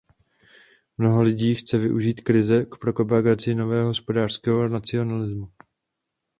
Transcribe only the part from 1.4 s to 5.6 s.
chce využít krize k propagaci nového hospodářského nacionalismu.